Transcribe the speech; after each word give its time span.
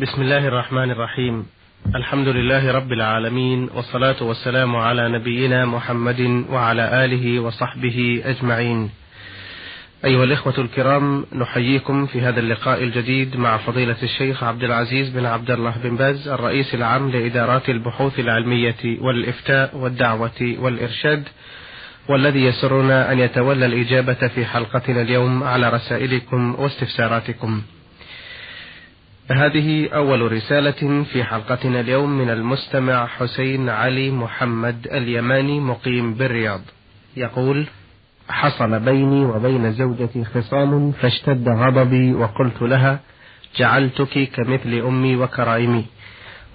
بسم 0.00 0.22
الله 0.22 0.48
الرحمن 0.48 0.90
الرحيم. 0.90 1.46
الحمد 1.94 2.28
لله 2.28 2.72
رب 2.72 2.92
العالمين 2.92 3.68
والصلاة 3.74 4.22
والسلام 4.22 4.76
على 4.76 5.08
نبينا 5.08 5.64
محمد 5.64 6.44
وعلى 6.50 7.04
آله 7.04 7.40
وصحبه 7.40 8.22
أجمعين. 8.24 8.90
أيها 10.04 10.24
الإخوة 10.24 10.54
الكرام 10.58 11.26
نحييكم 11.32 12.06
في 12.06 12.20
هذا 12.20 12.40
اللقاء 12.40 12.82
الجديد 12.82 13.36
مع 13.36 13.56
فضيلة 13.56 13.96
الشيخ 14.02 14.44
عبد 14.44 14.64
العزيز 14.64 15.08
بن 15.10 15.26
عبد 15.26 15.50
الله 15.50 15.74
بن 15.84 15.96
باز 15.96 16.28
الرئيس 16.28 16.74
العام 16.74 17.10
لإدارات 17.10 17.68
البحوث 17.68 18.18
العلمية 18.18 19.00
والإفتاء 19.00 19.76
والدعوة 19.76 20.56
والإرشاد 20.58 21.28
والذي 22.08 22.44
يسرنا 22.44 23.12
أن 23.12 23.18
يتولى 23.18 23.66
الإجابة 23.66 24.28
في 24.28 24.44
حلقتنا 24.44 25.02
اليوم 25.02 25.42
على 25.42 25.70
رسائلكم 25.70 26.54
واستفساراتكم. 26.58 27.62
هذه 29.30 29.88
أول 29.88 30.32
رسالة 30.32 31.04
في 31.12 31.24
حلقتنا 31.24 31.80
اليوم 31.80 32.18
من 32.18 32.30
المستمع 32.30 33.06
حسين 33.06 33.68
علي 33.68 34.10
محمد 34.10 34.86
اليماني 34.92 35.60
مقيم 35.60 36.14
بالرياض. 36.14 36.60
يقول 37.16 37.66
حصل 38.28 38.80
بيني 38.80 39.24
وبين 39.24 39.72
زوجتي 39.72 40.24
خصام 40.24 40.92
فاشتد 40.92 41.48
غضبي 41.48 42.14
وقلت 42.14 42.62
لها 42.62 43.00
جعلتك 43.56 44.28
كمثل 44.34 44.74
أمي 44.74 45.16
وكرائمي. 45.16 45.84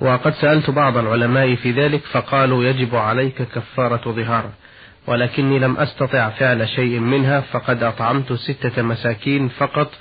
وقد 0.01 0.33
سألت 0.33 0.69
بعض 0.69 0.97
العلماء 0.97 1.55
في 1.55 1.71
ذلك 1.71 2.01
فقالوا 2.11 2.63
يجب 2.63 2.95
عليك 2.95 3.41
كفارة 3.41 4.11
ظهار. 4.11 4.45
ولكني 5.07 5.59
لم 5.59 5.77
أستطع 5.77 6.29
فعل 6.29 6.67
شيء 6.67 6.99
منها 6.99 7.41
فقد 7.41 7.83
أطعمت 7.83 8.33
ستة 8.33 8.81
مساكين 8.81 9.47
فقط 9.47 9.91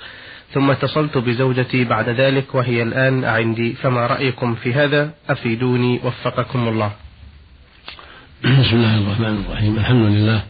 ثم 0.53 0.71
اتصلت 0.71 1.17
بزوجتي 1.17 1.83
بعد 1.83 2.09
ذلك 2.09 2.55
وهي 2.55 2.83
الآن 2.83 3.25
عندي 3.25 3.73
فما 3.73 4.07
رأيكم 4.07 4.55
في 4.55 4.73
هذا؟ 4.73 5.13
أفيدوني 5.29 5.99
وفقكم 6.03 6.67
الله. 6.67 6.91
بسم 8.43 8.75
الله 8.75 8.97
الرحمن 8.97 9.45
الرحيم. 9.47 9.77
الحمد 9.77 10.05
لله 10.05 10.43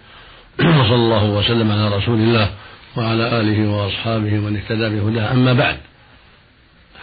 وصلى 0.59 0.95
الله 0.95 1.25
وسلم 1.25 1.71
على 1.71 1.97
رسول 1.97 2.19
الله 2.19 2.49
وعلى 2.97 3.39
آله 3.39 3.69
وأصحابه 3.69 4.33
ومن 4.39 4.57
اهتدى 4.57 4.89
بهداه. 4.89 5.31
أما 5.31 5.53
بعد 5.53 5.77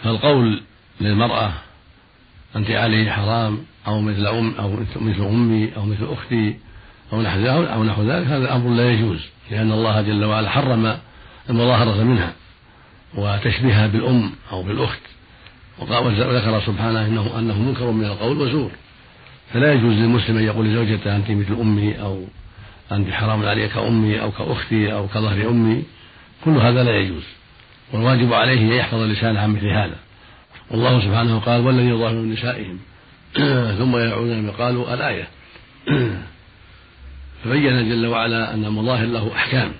فالقول 0.03 0.61
للمرأة 1.01 1.51
أنت 2.55 2.71
علي 2.71 3.11
حرام 3.11 3.57
أو 3.87 4.01
مثل 4.01 4.27
أم 4.27 4.53
أو 4.59 4.69
مثل 4.95 5.23
أمي 5.23 5.69
أو 5.77 5.85
مثل 5.85 6.07
أختي 6.11 6.55
أو 7.13 7.21
نحو 7.21 7.39
أو 7.47 7.83
نحو 7.83 8.03
ذلك 8.03 8.27
هذا 8.27 8.55
أمر 8.55 8.69
لا 8.69 8.91
يجوز 8.91 9.19
لأن 9.51 9.71
الله 9.71 10.01
جل 10.01 10.25
وعلا 10.25 10.49
حرم 10.49 10.97
المظاهرة 11.49 12.03
منها. 12.03 12.33
وتشبيهها 13.15 13.87
بالأم 13.87 14.31
أو 14.51 14.63
بالأخت. 14.63 15.01
وذكر 15.79 16.61
سبحانه 16.65 17.05
إنه 17.05 17.39
أنه 17.39 17.59
منكر 17.59 17.91
من 17.91 18.05
القول 18.05 18.41
وزور. 18.41 18.71
فلا 19.53 19.73
يجوز 19.73 19.93
للمسلم 19.93 20.37
أن 20.37 20.43
يقول 20.43 20.67
لزوجته 20.67 21.15
أنت 21.15 21.31
مثل 21.31 21.53
أمي 21.61 22.01
أو 22.01 22.23
أنت 22.91 23.09
حرام 23.11 23.45
علي 23.45 23.67
كأمي 23.67 24.21
أو 24.21 24.31
كأختي 24.31 24.93
أو 24.93 25.07
كظهر 25.07 25.49
أمي. 25.49 25.83
كل 26.45 26.51
هذا 26.51 26.83
لا 26.83 26.97
يجوز. 26.97 27.23
والواجب 27.93 28.33
عليه 28.33 28.59
أن 28.61 28.73
يحفظ 28.73 28.99
لسانه 28.99 29.39
عن 29.39 29.49
مثل 29.49 29.67
هذا. 29.67 29.95
والله 30.71 31.01
سبحانه 31.01 31.39
قال 31.39 31.61
والذين 31.61 31.89
يظاهرون 31.89 32.23
من 32.23 32.33
نسائهم. 32.33 32.79
ثم 33.79 33.97
يعودون 33.97 34.41
بما 34.41 34.51
قالوا 34.51 34.93
الآية. 34.93 35.27
فبين 37.43 37.89
جل 37.89 38.07
وعلا 38.07 38.53
أن 38.53 38.65
المظاهر 38.65 39.05
له 39.05 39.31
أحكام. 39.35 39.71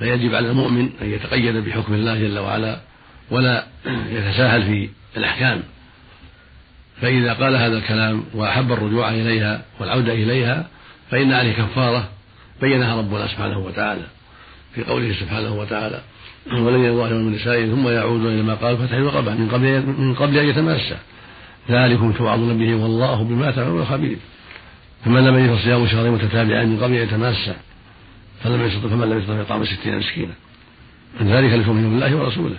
فيجب 0.00 0.34
على 0.34 0.50
المؤمن 0.50 0.90
أن 1.02 1.10
يتقيد 1.10 1.56
بحكم 1.56 1.94
الله 1.94 2.18
جل 2.18 2.38
وعلا 2.38 2.80
ولا 3.30 3.66
يتساهل 4.10 4.62
في 4.62 4.88
الأحكام. 5.16 5.62
فإذا 7.00 7.32
قال 7.32 7.56
هذا 7.56 7.78
الكلام 7.78 8.24
وأحب 8.34 8.72
الرجوع 8.72 9.10
إليها 9.10 9.62
والعودة 9.80 10.12
إليها 10.12 10.66
فإن 11.10 11.32
عليه 11.32 11.52
كفارة 11.52 12.08
بينها 12.60 12.96
ربنا 12.96 13.26
سبحانه 13.26 13.58
وتعالى 13.58 14.02
في 14.74 14.84
قوله 14.84 15.12
سبحانه 15.12 15.54
وتعالى 15.54 16.00
ولن 16.52 16.84
يظاهرون 16.84 17.24
من 17.24 17.32
نسائهم 17.32 17.76
ثم 17.76 17.88
يعودون 17.88 18.34
إلى 18.34 18.42
ما 18.42 18.54
قالوا 18.54 18.86
فتح 18.86 18.92
الرقبة 18.92 19.34
من 19.34 19.48
قبل 19.48 19.86
من 19.86 20.14
قبل 20.14 20.38
أن 20.38 20.48
يتماسى 20.48 20.96
ذلكم 21.70 22.12
توعظون 22.12 22.58
به 22.58 22.74
والله 22.74 23.24
بما 23.24 23.50
تعملون 23.50 23.84
خبير. 23.84 24.16
فمن 25.04 25.24
لم 25.24 25.38
يجد 25.38 25.58
صيام 25.64 25.86
شهرين 25.86 26.12
متتابعين 26.12 26.68
من 26.68 26.82
قبل 26.82 26.94
أن 26.94 27.02
يتماسى 27.02 27.54
فلم 28.44 28.66
يستطع 28.66 28.88
فمن 28.88 29.10
لم 29.10 29.18
يستطع 29.18 29.40
يطعم 29.40 29.64
ستين 29.64 29.98
مسكينا. 29.98 30.34
من 31.20 31.32
ذلك 31.32 31.52
لتؤمنوا 31.52 31.90
بالله 31.90 32.16
ورسوله. 32.16 32.56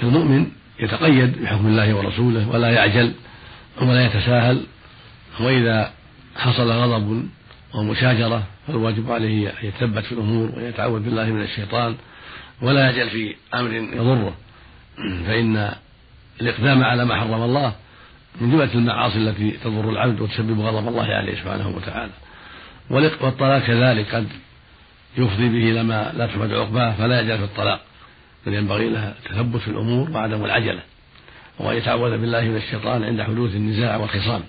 فالمؤمن 0.00 0.46
يتقيد 0.80 1.42
بحكم 1.42 1.66
الله 1.66 1.94
ورسوله 1.94 2.48
ولا 2.48 2.70
يعجل 2.70 3.12
ولا 3.82 4.06
يتساهل. 4.06 4.66
وإذا 5.40 5.92
حصل 6.36 6.70
غضب 6.70 7.28
ومشاجرة 7.74 8.42
فالواجب 8.66 9.10
عليه 9.12 9.48
أن 9.48 9.66
يتثبت 9.66 10.04
في 10.04 10.12
الأمور 10.12 10.52
ويتعوذ 10.56 11.00
بالله 11.00 11.24
من 11.24 11.42
الشيطان 11.42 11.94
ولا 12.62 12.90
يجل 12.90 13.10
في 13.10 13.34
أمر 13.54 13.72
يضره. 13.72 14.34
فإن 15.26 15.72
الإقدام 16.40 16.84
على 16.84 17.04
ما 17.04 17.16
حرم 17.20 17.42
الله 17.42 17.74
من 18.40 18.50
جملة 18.50 18.74
المعاصي 18.74 19.18
التي 19.18 19.50
تضر 19.50 19.90
العبد 19.90 20.20
وتسبب 20.20 20.60
غضب 20.60 20.88
الله 20.88 21.06
عليه 21.06 21.34
سبحانه 21.34 21.68
وتعالى. 21.68 22.12
والطلاق 22.90 23.62
كذلك 23.66 24.14
قد 24.14 24.26
يفضي 25.18 25.48
به 25.48 25.70
إلى 25.70 25.82
ما 25.82 26.12
لا 26.16 26.26
تحمد 26.26 26.52
عقباه 26.52 26.92
فلا 26.92 27.20
يجعل 27.20 27.38
في 27.38 27.44
الطلاق 27.44 27.80
بل 28.46 28.54
ينبغي 28.54 28.88
لها 28.88 29.14
التثبت 29.18 29.60
في 29.60 29.68
الأمور 29.68 30.10
وعدم 30.10 30.44
العجلة 30.44 30.80
وأن 31.58 31.76
يتعوذ 31.76 32.10
بالله 32.10 32.40
من 32.40 32.56
الشيطان 32.56 33.04
عند 33.04 33.22
حدوث 33.22 33.54
النزاع 33.54 33.96
والخصام. 33.96 34.42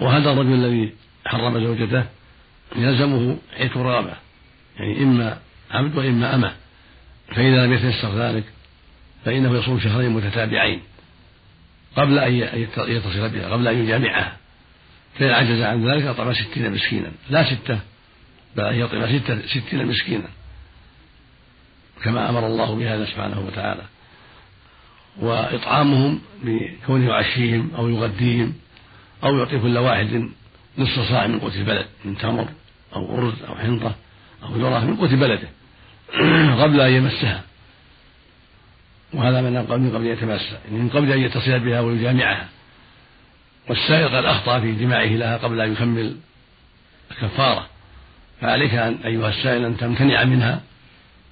وهذا 0.00 0.32
الرجل 0.32 0.52
الذي 0.52 0.92
حرم 1.26 1.64
زوجته 1.64 2.04
يلزمه 2.76 3.38
عتق 3.60 3.78
رغبة 3.78 4.14
يعني 4.76 5.02
إما 5.02 5.38
عبد 5.70 5.96
وإما 5.96 6.34
أمة 6.34 6.52
فإذا 7.28 7.66
لم 7.66 7.72
يتيسر 7.72 8.18
ذلك 8.18 8.44
فإنه 9.24 9.58
يصوم 9.58 9.80
شهرين 9.80 10.10
متتابعين 10.10 10.80
قبل 11.96 12.18
أن 12.18 12.34
يتصل 12.76 13.28
بها 13.28 13.48
قبل 13.48 13.68
أن 13.68 13.84
يجامعها 13.84 14.36
فإن 15.18 15.30
عجز 15.30 15.62
عن 15.62 15.90
ذلك 15.90 16.04
أطعم 16.04 16.34
ستين 16.34 16.72
مسكينا 16.72 17.10
لا 17.30 17.54
ستة 17.54 17.78
بل 18.56 18.64
أن 18.64 18.74
يطعم 18.74 19.18
ستة 19.18 19.46
ستين 19.46 19.86
مسكينا. 19.86 20.28
كما 22.04 22.30
أمر 22.30 22.46
الله 22.46 22.74
بهذا 22.74 23.04
سبحانه 23.04 23.40
وتعالى. 23.40 23.82
وإطعامهم 25.18 26.20
بكونه 26.42 27.08
يعشيهم 27.08 27.70
أو 27.78 27.88
يغديهم 27.88 28.54
أو 29.24 29.36
يعطي 29.38 29.58
كل 29.58 29.78
واحد 29.78 30.28
نصف 30.78 31.08
صاع 31.08 31.26
من 31.26 31.40
قوت 31.40 31.56
البلد 31.56 31.86
من 32.04 32.18
تمر 32.18 32.48
أو 32.96 33.18
أرز 33.18 33.42
أو 33.48 33.54
حنطة 33.54 33.94
أو 34.42 34.56
ذرة 34.56 34.84
من 34.84 34.96
قوت 34.96 35.10
بلده 35.10 35.48
قبل 36.62 36.80
أن 36.80 36.92
يمسها. 36.92 37.42
وهذا 39.12 39.40
من 39.40 39.56
قبل 39.56 39.96
أن 39.96 40.06
يتمسى 40.06 40.58
من 40.70 40.88
قبل 40.88 41.12
أن 41.12 41.20
يتصل 41.20 41.60
بها 41.60 41.80
ويجامعها. 41.80 42.48
والسائل 43.68 44.08
قد 44.08 44.24
أخطأ 44.24 44.60
في 44.60 44.72
جماعة 44.72 45.06
لها 45.06 45.36
قبل 45.36 45.60
أن 45.60 45.72
يكمل 45.72 46.16
الكفارة. 47.10 47.66
فعليك 48.40 48.74
أن 48.74 48.98
أيها 49.04 49.28
السائل 49.28 49.64
أن 49.64 49.76
تمتنع 49.76 50.24
منها 50.24 50.60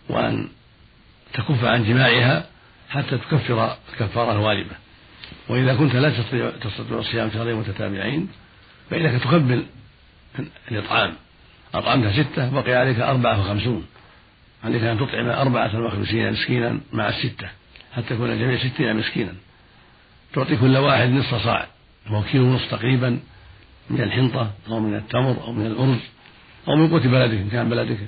وأن 0.09 0.49
تكف 1.35 1.65
عن 1.65 1.85
جماعها 1.85 2.47
حتى 2.91 3.19
تكفر 3.19 3.77
الكفارة 3.93 4.33
الواجبة 4.33 4.77
وإذا 5.49 5.75
كنت 5.75 5.95
لا 5.95 6.11
تستطيع 6.11 6.51
تستطيع 6.51 7.03
صيام 7.03 7.31
شهرين 7.31 7.57
متتابعين 7.57 8.29
فإنك 8.91 9.23
تكمل 9.23 9.65
الإطعام 10.71 11.15
أطعمت 11.75 12.13
ستة 12.13 12.51
بقي 12.51 12.75
عليك 12.75 13.01
أربعة 13.01 13.41
وخمسون. 13.41 13.87
عليك 14.65 14.83
أن 14.83 14.99
تطعم 14.99 15.29
أربعة 15.29 15.81
وخمسين 15.81 16.33
مسكينا 16.33 16.81
مع 16.93 17.09
الستة 17.09 17.49
حتى 17.97 18.15
يكون 18.15 18.31
الجميع 18.31 18.59
ستين 18.69 18.97
مسكينا. 18.97 19.35
تعطي 20.35 20.57
كل 20.57 20.77
واحد 20.77 21.09
نصف 21.09 21.35
صاع 21.35 21.67
وهو 22.11 22.23
كيلو 22.23 22.45
ونصف 22.45 22.71
تقريبا 22.71 23.21
من 23.91 24.01
الحنطة 24.01 24.51
أو 24.69 24.81
من 24.81 24.95
التمر 24.95 25.37
أو 25.45 25.53
من 25.53 25.67
الأرز. 25.67 25.99
أو 26.69 26.77
من 26.77 26.89
قوت 26.89 27.07
بلدك 27.07 27.39
إن 27.39 27.49
كان 27.51 27.69
بلدك 27.69 27.99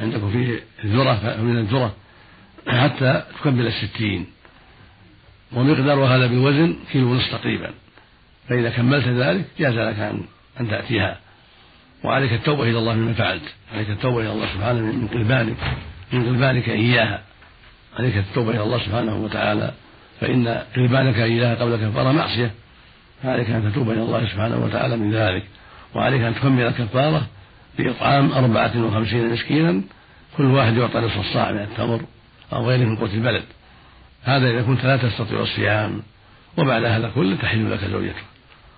عندكم 0.00 0.30
فيه 0.30 0.60
الذرة 0.84 1.36
من 1.42 1.58
الذرة 1.58 1.94
حتى 2.68 3.22
تكمل 3.40 3.66
الستين. 3.66 4.26
ومقدار 5.52 6.04
هذا 6.04 6.26
بالوزن 6.26 6.76
كيلو 6.92 7.10
ونصف 7.10 7.32
تقريبا. 7.32 7.70
فإذا 8.48 8.70
كملت 8.70 9.08
ذلك 9.08 9.44
جاز 9.58 9.74
لك 9.74 9.98
أن 9.98 10.22
أن 10.60 10.70
تأتيها. 10.70 11.18
وعليك 12.04 12.32
التوبة 12.32 12.62
إلى 12.62 12.78
الله 12.78 12.94
مما 12.94 13.12
فعلت. 13.12 13.42
عليك 13.74 13.90
التوبة 13.90 14.20
إلى 14.20 14.32
الله 14.32 14.46
سبحانه 14.54 14.80
من 14.80 15.08
قلبانك 15.08 15.56
من 16.12 16.26
قلبانك 16.26 16.68
إياها. 16.68 17.22
عليك 17.98 18.16
التوبة 18.16 18.50
إلى 18.50 18.62
الله 18.62 18.78
سبحانه 18.78 19.16
وتعالى. 19.16 19.72
فإن 20.20 20.48
قلبانك 20.76 21.16
إياها 21.16 21.54
قبل 21.54 21.76
كفارة 21.76 22.12
معصية 22.12 22.50
فعليك 23.22 23.50
أن 23.50 23.72
تتوب 23.72 23.90
إلى 23.90 24.02
الله 24.02 24.26
سبحانه 24.26 24.64
وتعالى 24.64 24.96
من 24.96 25.14
ذلك. 25.14 25.44
وعليك 25.94 26.22
أن 26.22 26.34
تكمل 26.34 26.62
الكفارة 26.62 27.26
بإطعام 27.78 28.32
أربعة 28.32 28.84
وخمسين 28.84 29.32
مسكينا 29.32 29.82
كل 30.36 30.44
واحد 30.44 30.76
يعطى 30.76 30.98
نصف 30.98 31.18
الصاع 31.18 31.52
من 31.52 31.58
التمر 31.58 32.00
أو 32.52 32.68
غيره 32.68 32.84
من 32.84 32.96
قوت 32.96 33.14
البلد. 33.14 33.44
هذا 34.22 34.50
إذا 34.50 34.62
كنت 34.62 34.84
لا 34.84 34.96
تستطيع 34.96 35.40
الصيام 35.40 36.02
وبعد 36.56 36.84
هذا 36.84 37.10
كله 37.14 37.36
تحل 37.36 37.72
لك 37.72 37.84
زوجته 37.84 38.22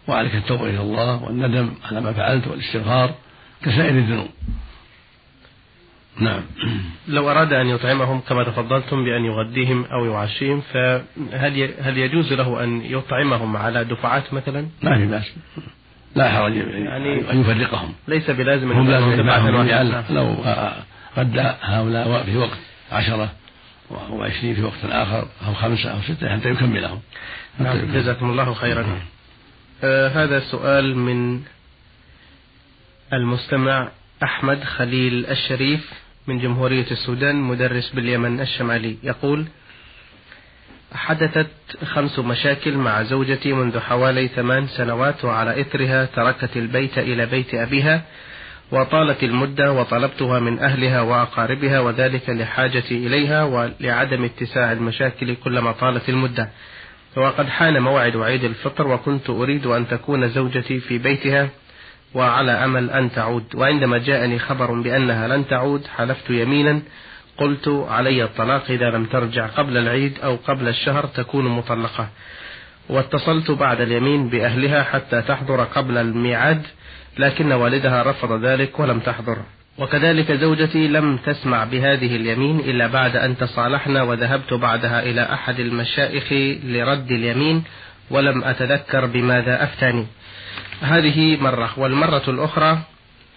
وعليك 0.08 0.34
التوبة 0.34 0.70
إلى 0.70 0.80
الله 0.80 1.22
والندم 1.22 1.70
على 1.84 2.00
ما 2.00 2.12
فعلت 2.12 2.46
والاستغفار 2.46 3.14
كسائر 3.62 3.90
الذنوب. 3.98 4.28
نعم. 6.20 6.42
لو 7.08 7.30
أراد 7.30 7.52
أن 7.52 7.66
يطعمهم 7.66 8.20
كما 8.20 8.44
تفضلتم 8.44 9.04
بأن 9.04 9.24
يغديهم 9.24 9.84
أو 9.84 10.04
يعشيهم 10.04 10.60
فهل 10.60 11.74
هل 11.80 11.98
يجوز 11.98 12.32
له 12.32 12.64
أن 12.64 12.82
يطعمهم 12.84 13.56
على 13.56 13.84
دفعات 13.84 14.34
مثلا؟ 14.34 14.66
ما 14.82 14.98
في 14.98 15.06
بأس. 15.06 15.32
لا 16.14 16.30
حرج 16.30 16.56
يعني 16.56 17.30
أن 17.30 17.40
يفرقهم. 17.40 17.94
ليس 18.08 18.30
بلازم 18.30 18.72
هم 18.72 18.90
لازم 18.90 19.16
جميعا 19.16 20.04
لو 20.10 20.44
غدى 21.18 21.52
هؤلاء 21.60 22.24
في 22.24 22.36
وقت 22.36 22.58
عشرة 22.92 23.32
وعشرين 24.10 24.54
في 24.54 24.62
وقت 24.62 24.84
آخر 24.84 25.28
أو 25.46 25.54
خمسة 25.54 25.90
أو 25.90 26.00
ستة 26.00 26.36
حتى 26.36 26.50
يكملهم. 26.50 27.00
نعم 27.58 27.92
جزاكم 27.92 28.30
الله 28.30 28.54
خيرا. 28.54 28.82
نعم. 28.82 28.98
آه 29.84 30.08
هذا 30.08 30.40
سؤال 30.40 30.96
من 30.96 31.40
المستمع 33.12 33.88
أحمد 34.22 34.64
خليل 34.64 35.26
الشريف 35.26 35.92
من 36.26 36.38
جمهورية 36.38 36.86
السودان 36.90 37.36
مدرس 37.36 37.90
باليمن 37.90 38.40
الشمالي. 38.40 38.96
يقول 39.02 39.46
حدثت 40.94 41.46
خمس 41.84 42.18
مشاكل 42.18 42.76
مع 42.76 43.02
زوجتي 43.02 43.52
منذ 43.52 43.78
حوالي 43.78 44.28
ثمان 44.28 44.66
سنوات 44.66 45.24
وعلى 45.24 45.60
إثرها 45.60 46.04
تركت 46.04 46.56
البيت 46.56 46.98
إلى 46.98 47.26
بيت 47.26 47.54
أبيها 47.54 48.02
وطالت 48.72 49.22
المدة 49.22 49.72
وطلبتها 49.72 50.40
من 50.40 50.58
أهلها 50.58 51.00
وأقاربها 51.00 51.80
وذلك 51.80 52.30
لحاجتي 52.30 53.06
إليها 53.06 53.44
ولعدم 53.44 54.24
اتساع 54.24 54.72
المشاكل 54.72 55.34
كلما 55.34 55.72
طالت 55.72 56.08
المدة. 56.08 56.48
وقد 57.16 57.48
حان 57.48 57.82
موعد 57.82 58.16
عيد 58.16 58.44
الفطر 58.44 58.86
وكنت 58.86 59.30
أريد 59.30 59.66
أن 59.66 59.88
تكون 59.88 60.28
زوجتي 60.28 60.80
في 60.80 60.98
بيتها 60.98 61.48
وعلى 62.14 62.52
أمل 62.52 62.90
أن 62.90 63.12
تعود. 63.12 63.44
وعندما 63.54 63.98
جاءني 63.98 64.38
خبر 64.38 64.72
بأنها 64.72 65.28
لن 65.28 65.48
تعود 65.48 65.86
حلفت 65.96 66.30
يمينا 66.30 66.82
قلت 67.38 67.68
علي 67.68 68.24
الطلاق 68.24 68.70
إذا 68.70 68.90
لم 68.90 69.04
ترجع 69.04 69.46
قبل 69.46 69.76
العيد 69.76 70.18
أو 70.24 70.36
قبل 70.36 70.68
الشهر 70.68 71.06
تكون 71.06 71.44
مطلقة. 71.44 72.08
واتصلت 72.88 73.50
بعد 73.50 73.80
اليمين 73.80 74.28
بأهلها 74.28 74.82
حتى 74.82 75.22
تحضر 75.22 75.64
قبل 75.64 75.98
الميعاد 75.98 76.62
لكن 77.18 77.52
والدها 77.52 78.02
رفض 78.02 78.44
ذلك 78.44 78.80
ولم 78.80 79.00
تحضر. 79.00 79.36
وكذلك 79.78 80.32
زوجتي 80.32 80.88
لم 80.88 81.16
تسمع 81.16 81.64
بهذه 81.64 82.16
اليمين 82.16 82.60
إلا 82.60 82.86
بعد 82.86 83.16
أن 83.16 83.36
تصالحنا 83.36 84.02
وذهبت 84.02 84.54
بعدها 84.54 85.02
إلى 85.02 85.22
أحد 85.22 85.60
المشائخ 85.60 86.32
لرد 86.64 87.10
اليمين 87.10 87.64
ولم 88.10 88.44
أتذكر 88.44 89.06
بماذا 89.06 89.64
أفتاني. 89.64 90.06
هذه 90.80 91.36
مرة 91.40 91.70
والمرة 91.76 92.22
الأخرى 92.28 92.78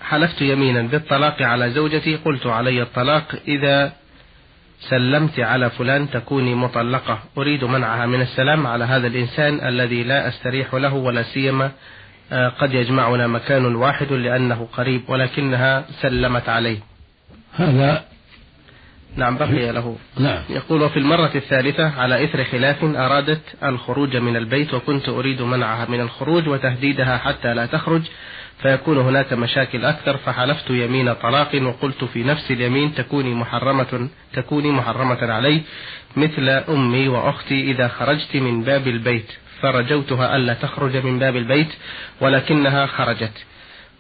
حلفت 0.10 0.42
يمينا 0.42 0.81
بالطلاق 0.81 1.42
على 1.42 1.69
زوجتي 1.69 2.16
قلت 2.16 2.48
علي 2.48 2.81
الطلاق 2.81 3.36
إذا 3.48 3.94
سلمت 4.80 5.40
على 5.40 5.69
فلان 5.69 6.10
تكوني 6.10 6.56
مطلقة. 6.56 7.19
أريد 7.38 7.63
منعها 7.63 8.06
من 8.06 8.22
السلام 8.22 8.68
على 8.68 8.86
هذا 8.86 9.07
الإنسان 9.07 9.68
الذي 9.68 10.04
لا 10.04 10.28
أستريح 10.28 10.74
له 10.74 10.94
ولا 10.94 11.24
سيما 11.24 11.72
آه، 12.31 12.50
قد 12.50 12.74
يجمعنا 12.74 13.28
مكان 13.28 13.75
واحد 13.75 14.12
لأنه 14.12 14.68
قريب 14.74 15.02
ولكنها 15.07 15.86
سلمت 16.02 16.50
عليه. 16.50 16.78
هذا 17.54 18.04
نعم 19.16 19.38
بقي 19.38 19.72
له. 19.72 19.98
نعم. 20.19 20.44
يقول 20.50 20.81
وفي 20.81 21.00
المرة 21.00 21.31
الثالثة 21.36 22.00
على 22.01 22.24
إثر 22.24 22.44
خلاف 22.44 22.84
أرادت 22.84 23.42
الخروج 23.63 24.18
من 24.18 24.36
البيت 24.36 24.74
وكنت 24.74 25.10
أريد 25.10 25.42
منعها 25.42 25.86
من 25.90 26.01
الخروج 26.01 26.48
وتهديدها 26.48 27.18
حتى 27.18 27.54
لا 27.54 27.66
تخرج. 27.66 28.01
فيكون 28.62 28.98
هناك 28.98 29.34
مشاكل 29.34 29.86
أكثر 29.86 30.18
فحلفت 30.18 30.69
يمين 30.69 31.13
طلاق 31.13 31.62
وقلت 31.62 32.04
في 32.04 32.24
نفس 32.24 32.52
اليمين 32.52 32.96
تكوني 32.96 33.34
محرمة 33.34 34.10
تكوني 34.34 34.72
محرمة 34.72 35.34
علي 35.34 35.62
مثل 36.18 36.50
أمي 36.50 37.07
وأختي 37.07 37.72
إذا 37.72 37.88
خرجت 37.88 38.36
من 38.36 38.63
باب 38.63 38.88
البيت. 38.88 39.31
فرجوتها 39.62 40.36
ألا 40.36 40.54
تخرج 40.54 40.98
من 40.98 41.19
باب 41.19 41.36
البيت 41.36 41.68
ولكنها 42.22 42.86
خرجت. 42.86 43.46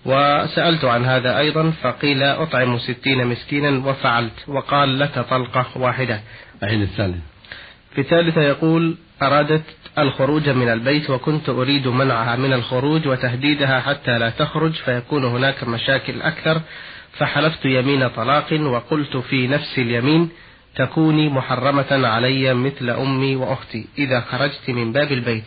وسألت 0.05 0.85
عن 0.85 1.05
هذا 1.05 1.37
أيضا 1.37 1.71
فقيل 1.81 2.23
أطعم 2.23 2.77
ستين 2.77 3.27
مسكينا 3.27 3.87
وفعلت. 3.87 4.43
وقال 4.47 4.99
لك 4.99 5.19
طلقة 5.19 5.65
واحدة. 5.75 6.21
الثالث؟ 6.83 7.17
في 7.95 8.01
الثالثة 8.01 8.41
يقول 8.41 8.97
أرادت 9.21 9.63
الخروج 9.97 10.49
من 10.49 10.69
البيت 10.69 11.09
وكنت 11.09 11.49
أريد 11.49 11.87
منعها 11.87 12.35
من 12.35 12.53
الخروج 12.53 13.07
وتهديدها 13.07 13.79
حتى 13.79 14.17
لا 14.17 14.29
تخرج 14.29 14.71
فيكون 14.73 15.25
هناك 15.25 15.63
مشاكل 15.63 16.21
أكثر 16.21 16.61
فحلفت 17.17 17.65
يمين 17.65 18.07
طلاق 18.07 18.53
وقلت 18.53 19.17
في 19.17 19.47
نفس 19.47 19.79
اليمين 19.79 20.29
تكوني 20.75 21.29
محرمة 21.29 22.07
علي 22.07 22.53
مثل 22.53 22.89
أمي 22.89 23.35
وأختي 23.35 23.87
إذا 23.97 24.21
خرجت 24.21 24.69
من 24.69 24.91
باب 24.91 25.11
البيت. 25.11 25.43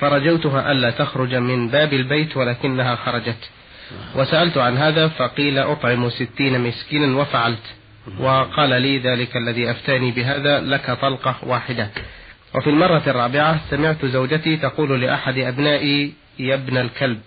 فرجوتها 0.00 0.72
ألا 0.72 0.90
تخرج 0.90 1.34
من 1.34 1.68
باب 1.68 1.92
البيت 1.92 2.36
ولكنها 2.36 2.96
خرجت. 2.96 3.50
وسألت 4.16 4.58
عن 4.58 4.76
هذا 4.76 5.08
فقيل 5.08 5.58
أطعم 5.58 6.10
ستين 6.10 6.60
مسكينا 6.60 7.16
وفعلت. 7.16 7.74
وقال 8.20 8.82
لي 8.82 8.98
ذلك 8.98 9.36
الذي 9.36 9.70
أفتاني 9.70 10.10
بهذا 10.10 10.60
لك 10.60 10.90
طلقة 10.90 11.36
واحدة. 11.42 11.90
وفي 12.54 12.70
المرة 12.70 13.02
الرابعة 13.06 13.60
سمعت 13.70 14.04
زوجتي 14.04 14.56
تقول 14.56 15.00
لأحد 15.00 15.38
أبنائي 15.38 16.12
يا 16.38 16.54
ابن 16.54 16.76
الكلب 16.76 17.20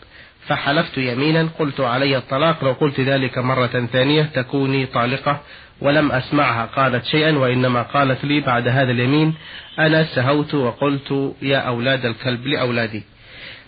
فحلفت 0.47 0.97
يمينا 0.97 1.49
قلت 1.59 1.79
علي 1.79 2.17
الطلاق 2.17 2.63
لو 2.63 2.71
قلت 2.71 2.99
ذلك 2.99 3.37
مرة 3.37 3.87
ثانية 3.93 4.23
تكوني 4.23 4.85
طالقة 4.85 5.41
ولم 5.81 6.11
أسمعها 6.11 6.65
قالت 6.65 7.05
شيئا 7.05 7.37
وإنما 7.37 7.81
قالت 7.81 8.25
لي 8.25 8.39
بعد 8.39 8.67
هذا 8.67 8.91
اليمين 8.91 9.33
أنا 9.79 10.03
سهوت 10.03 10.53
وقلت 10.53 11.35
يا 11.41 11.57
أولاد 11.57 12.05
الكلب 12.05 12.47
لأولادي. 12.47 13.03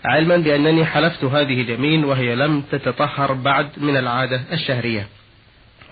علما 0.04 0.36
بأنني 0.36 0.84
حلفت 0.84 1.24
هذه 1.24 1.60
اليمين 1.60 2.04
وهي 2.04 2.34
لم 2.34 2.60
تتطهر 2.72 3.32
بعد 3.32 3.68
من 3.76 3.96
العادة 3.96 4.40
الشهرية. 4.52 5.06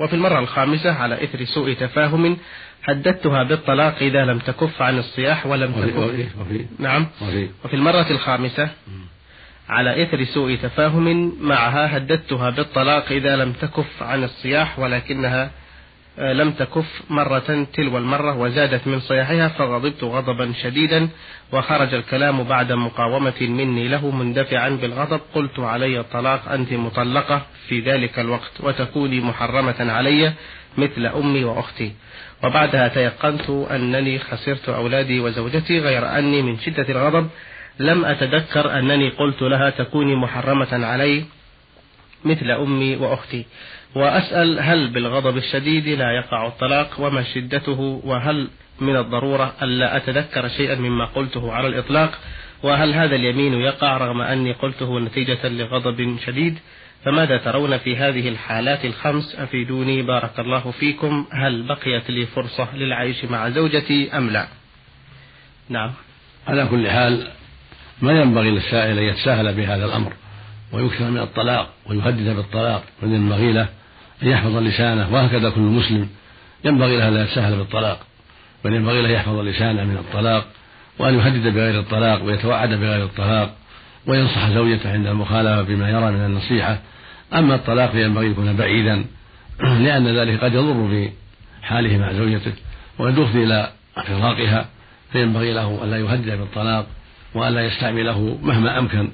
وفي 0.00 0.14
المرة 0.14 0.38
الخامسة 0.38 0.92
على 0.92 1.24
إثر 1.24 1.44
سوء 1.44 1.72
تفاهم 1.72 2.36
هددتها 2.84 3.42
بالطلاق 3.42 3.94
إذا 4.00 4.24
لم 4.24 4.38
تكف 4.38 4.82
عن 4.82 4.98
الصياح 4.98 5.46
ولم 5.46 5.72
تكف. 5.72 5.96
نعم. 6.78 7.06
وفي 7.64 7.76
المرة 7.76 8.06
الخامسة 8.10 8.68
على 9.68 10.02
إثر 10.02 10.24
سوء 10.24 10.54
تفاهم 10.56 11.32
معها 11.40 11.96
هددتها 11.96 12.50
بالطلاق 12.50 13.12
إذا 13.12 13.36
لم 13.36 13.52
تكف 13.52 14.02
عن 14.02 14.24
الصياح 14.24 14.78
ولكنها 14.78 15.50
آه، 16.18 16.32
لم 16.32 16.50
تكف 16.50 17.02
مرة 17.10 17.66
تلو 17.72 17.98
المرة 17.98 18.38
وزادت 18.38 18.86
من 18.86 19.00
صياحها 19.00 19.48
فغضبت 19.48 20.04
غضبا 20.04 20.52
شديدا 20.62 21.08
وخرج 21.52 21.94
الكلام 21.94 22.42
بعد 22.44 22.72
مقاومة 22.72 23.40
مني 23.40 23.88
له 23.88 24.10
مندفعا 24.10 24.68
بالغضب 24.68 25.20
قلت 25.34 25.58
علي 25.58 26.00
الطلاق 26.00 26.48
أنت 26.48 26.72
مطلقة 26.72 27.42
في 27.68 27.80
ذلك 27.80 28.18
الوقت 28.18 28.52
وتكوني 28.60 29.20
محرمة 29.20 29.92
علي 29.92 30.32
مثل 30.78 31.06
أمي 31.06 31.44
وأختي. 31.44 31.92
وبعدها 32.44 32.88
تيقنت 32.88 33.50
أنني 33.50 34.18
خسرت 34.18 34.68
أولادي 34.68 35.20
وزوجتي 35.20 35.78
غير 35.78 36.18
أني 36.18 36.42
من 36.42 36.58
شدة 36.58 36.86
الغضب. 36.88 37.28
لم 37.78 38.04
أتذكر 38.04 38.78
أنني 38.78 39.08
قلت 39.08 39.42
لها 39.42 39.70
تكوني 39.70 40.14
محرمة 40.14 40.86
علي 40.86 41.24
مثل 42.24 42.50
أمي 42.50 42.96
وأختي. 42.96 43.44
وأسأل 43.94 44.60
هل 44.60 44.88
بالغضب 44.90 45.36
الشديد 45.36 45.88
لا 45.88 46.12
يقع 46.12 46.46
الطلاق 46.46 47.00
وما 47.00 47.22
شدته؟ 47.34 48.00
وهل 48.04 48.48
من 48.80 48.96
الضرورة 48.96 49.54
ألا 49.62 49.96
أتذكر 49.96 50.48
شيئا 50.48 50.74
مما 50.74 51.04
قلته 51.04 51.52
على 51.52 51.68
الإطلاق؟ 51.68 52.18
وهل 52.62 52.94
هذا 52.94 53.16
اليمين 53.16 53.54
يقع 53.54 53.96
رغم 53.96 54.20
أني 54.20 54.52
قلته 54.52 55.00
نتيجة 55.00 55.48
لغضب 55.48 56.16
شديد؟ 56.26 56.58
فماذا 57.04 57.36
ترون 57.38 57.78
في 57.78 57.96
هذه 57.96 58.28
الحالات 58.28 58.84
الخمس 58.84 59.34
أفيدوني 59.34 60.02
بارك 60.02 60.40
الله 60.40 60.70
فيكم؟ 60.70 61.26
هل 61.32 61.62
بقيت 61.62 62.10
لي 62.10 62.26
فرصة 62.26 62.76
للعيش 62.76 63.24
مع 63.24 63.48
زوجتي 63.48 64.16
أم 64.16 64.30
لا؟ 64.30 64.48
نعم. 65.68 65.92
على 66.46 66.66
كل 66.66 66.90
حال 66.90 67.28
ما 68.02 68.12
ينبغي 68.12 68.50
للسائل 68.50 68.98
أن 68.98 69.04
يتساهل 69.04 69.54
بهذا 69.54 69.84
الأمر 69.84 70.12
ويكثر 70.72 71.10
من 71.10 71.20
الطلاق 71.20 71.70
ويهدد 71.86 72.36
بالطلاق 72.36 72.84
بل 73.02 73.12
ينبغي 73.12 73.52
له 73.52 73.68
أن 74.22 74.28
يحفظ 74.28 74.56
لسانه 74.56 75.14
وهكذا 75.14 75.50
كل 75.50 75.60
مسلم. 75.60 76.08
ينبغي 76.64 76.96
له 76.96 77.08
لا 77.08 77.22
يتساهل 77.22 77.56
بالطلاق 77.56 78.00
بل 78.64 78.72
ينبغي 78.72 79.02
له 79.02 79.08
يحفظ 79.08 79.38
لسانه 79.38 79.84
من 79.84 79.96
الطلاق 79.96 80.46
وأن 80.98 81.14
يهدد 81.14 81.54
بغير 81.54 81.80
الطلاق 81.80 82.22
ويتوعد 82.22 82.68
بغير 82.68 83.04
الطلاق 83.04 83.56
وينصح 84.06 84.48
زوجته 84.48 84.92
عند 84.92 85.06
المخالفة 85.06 85.62
بما 85.62 85.90
يرى 85.90 86.10
من 86.10 86.24
النصيحة. 86.24 86.78
أما 87.34 87.54
الطلاق 87.54 87.90
فينبغي 87.90 88.26
يكون 88.26 88.56
بعيدا 88.56 89.04
لأن 89.84 90.16
ذلك 90.16 90.44
قد 90.44 90.54
يضر 90.54 91.08
بحاله 91.62 91.98
مع 91.98 92.12
زوجته 92.12 92.52
وقد 92.98 93.18
يفضي 93.18 93.44
إلى 93.44 93.70
فراقها 94.06 94.66
فينبغي 95.12 95.52
له 95.52 95.84
ألا 95.84 95.98
يهدد 95.98 96.38
بالطلاق 96.38 96.86
وألا 97.34 97.66
يستعمله 97.66 98.38
مهما 98.42 98.78
أمكن. 98.78 99.10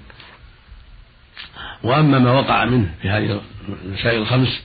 وأما 1.83 2.19
ما 2.19 2.33
وقع 2.33 2.65
منه 2.65 2.95
في 3.03 3.09
هذه 3.09 3.41
المسائل 3.85 4.23
الخمس 4.23 4.63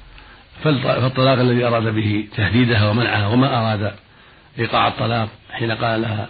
فالطلاق 0.64 1.40
الذي 1.40 1.66
أراد 1.66 1.84
به 1.84 2.28
تهديدها 2.36 2.90
ومنعها 2.90 3.28
وما 3.28 3.60
أراد 3.60 3.94
إيقاع 4.60 4.88
الطلاق 4.88 5.30
حين 5.52 5.72
قال 5.72 6.02
لها 6.02 6.30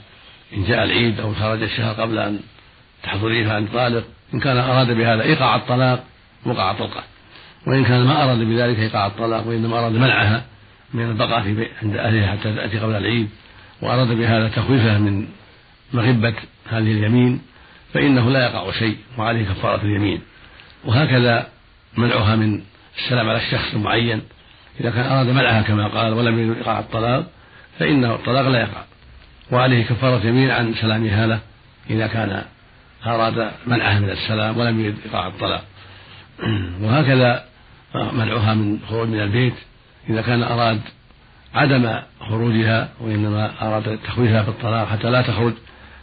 إن 0.54 0.64
جاء 0.64 0.84
العيد 0.84 1.20
أو 1.20 1.34
خرج 1.34 1.64
الشهر 1.64 1.94
قبل 1.94 2.20
أن 2.20 2.40
تحضريه 3.06 3.48
فأنت 3.48 3.74
طالق. 3.74 4.04
إن 4.34 4.40
كان 4.40 4.58
أراد 4.58 4.92
بهذا 4.92 5.24
إيقاع 5.24 5.56
الطلاق 5.56 6.04
وقع 6.46 6.74
طلقة. 6.74 7.04
وإن 7.68 7.86
كان 7.86 8.04
ما 8.04 8.24
أراد 8.24 8.38
بذلك 8.38 8.80
إيقاع 8.80 9.08
الطلاق 9.08 9.48
وإنما 9.48 9.80
أراد 9.80 9.92
منعها 9.92 10.46
من 10.94 11.10
البقاء 11.10 11.42
في 11.42 11.68
عند 11.84 11.96
أهلها 11.98 12.32
حتى 12.32 12.56
تأتي 12.56 12.80
قبل 12.80 12.96
العيد. 12.96 13.30
وأراد 13.82 14.08
بهذا 14.08 14.50
تخويفها 14.50 14.98
من 14.98 15.28
مغبة 15.94 16.34
هذه 16.70 16.92
اليمين 16.92 17.42
فإنه 17.94 18.30
لا 18.30 18.40
يقع 18.40 18.72
شيء 18.72 18.98
وعليه 19.18 19.46
كفارة 19.46 19.82
اليمين. 19.82 20.22
وهكذا 20.86 21.48
منعها 21.98 22.36
من 22.36 22.62
السلام 22.98 23.30
على 23.30 23.38
الشخص 23.38 23.74
المعين 23.74 24.22
إذا 24.80 24.90
كان 24.90 25.06
أراد 25.06 25.28
منعها 25.28 25.62
كما 25.62 25.88
قال 25.88 26.14
ولم 26.14 26.40
يرد 26.40 26.58
إيقاع 26.58 26.80
الطلاق 26.80 27.26
فإنه 27.80 28.16
الطلاق 28.16 28.48
لا 28.48 28.60
يقع. 28.60 28.84
وعليه 29.52 29.84
كفارة 29.86 30.28
يمين 30.28 30.52
عن 30.52 30.74
سلامها 30.74 31.28
له 31.28 31.40
إذا 31.90 32.08
كان 32.08 32.44
أراد 33.06 33.52
منعها 33.68 34.00
من 34.00 34.10
السلام 34.10 34.58
ولم 34.58 34.86
يرد 34.86 34.96
إيقاع 35.06 35.28
الطلاق. 35.28 35.64
وهكذا 36.82 37.46
منعها 37.96 38.54
من 38.54 38.80
خروج 38.90 39.08
من 39.08 39.20
البيت. 39.20 39.54
إذا 40.10 40.22
كان 40.22 40.44
أراد 40.44 40.82
عدم 41.54 42.00
خروجها 42.20 42.90
وإنما 43.00 43.52
أراد 43.62 44.00
تخويفها 44.08 44.42
بالطلاق 44.42 44.88
حتى 44.88 45.10
لا 45.10 45.22
تخرج 45.22 45.54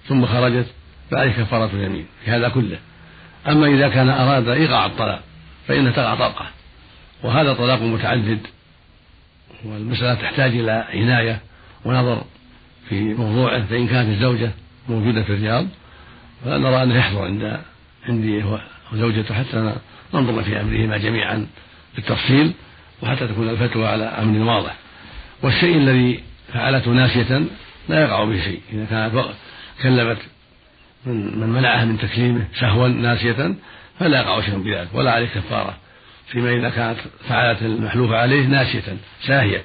ثم 0.09 0.27
خرجت 0.27 0.67
فعليه 1.11 1.33
كفارة 1.33 1.71
اليمين 1.75 2.07
في 2.25 2.31
هذا 2.31 2.49
كله. 2.49 2.79
أما 3.49 3.67
إذا 3.67 3.89
كان 3.89 4.11
أراد 4.11 4.49
إيقاع 4.49 4.87
الطلاق 4.87 5.21
فإنها 5.69 5.93
تقع 5.93 6.15
طلقة 6.15 6.47
وهذا 7.23 7.55
طلاق 7.55 7.83
متعدد. 7.83 8.47
والمسألة 9.65 10.15
تحتاج 10.15 10.51
إلى 10.51 10.87
عناية 10.95 11.41
ونظر 11.85 12.25
في 12.89 13.15
موضوعه 13.15 13.63
فإن 13.63 13.89
كانت 13.89 14.09
الزوجة 14.09 14.51
موجودة 14.89 15.23
في 15.23 15.33
الرياض 15.33 15.67
فنرى 16.45 16.83
أنه 16.83 16.99
يحضر 16.99 17.25
عند 17.25 17.61
عندي 18.09 18.45
وزوجته 18.93 19.35
حتى 19.35 19.75
ننظر 20.15 20.43
في 20.43 20.61
أمرهما 20.61 20.97
جميعا 20.97 21.47
بالتفصيل 21.95 22.53
وحتى 23.03 23.29
تكون 23.29 23.49
الفتوى 23.49 23.87
على 23.87 24.05
أمر 24.05 24.39
واضح. 24.39 24.77
والشيء 25.43 25.77
الذي 25.77 26.23
فعلته 26.53 26.91
ناسية 26.91 27.43
لا 27.89 28.03
يقع 28.03 28.25
به 28.25 28.41
شيء. 28.45 28.61
إذا 28.73 28.85
كانت 28.85 29.25
كلمت 29.83 30.19
من, 31.07 31.41
من 31.41 31.49
منعها 31.49 31.85
من 31.85 31.99
تكليمه 31.99 32.47
سهوا 32.61 32.89
ناسية 32.89 33.55
فلا 33.99 34.21
يقع 34.21 34.41
شيء 34.41 34.59
بذلك 34.59 34.89
ولا 34.95 35.13
عليه 35.13 35.27
كفارة. 35.27 35.77
فيما 36.27 36.53
إذا 36.53 36.71
كانت 36.71 36.99
فعلت 37.29 37.63
المحلوف 37.63 38.13
عليه 38.13 38.47
ناسية 38.47 38.97
ساهية 39.27 39.63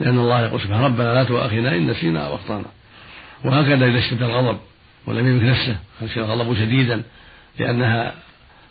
لأن 0.00 0.18
الله 0.18 0.44
يقول 0.44 0.60
سبحانه 0.60 0.84
ربنا 0.84 1.14
لا 1.14 1.24
تؤاخذنا 1.24 1.76
إن 1.76 1.86
نسينا 1.86 2.26
أو 2.26 2.34
أخطأنا. 2.34 2.66
وهكذا 3.44 3.86
إذا 3.86 3.98
اشتد 3.98 4.22
الغضب 4.22 4.58
ولم 5.06 5.26
يملك 5.28 5.42
نفسه 5.42 5.76
كان 6.14 6.24
الغضب 6.24 6.54
شديدا 6.54 7.02
لأنها 7.58 8.14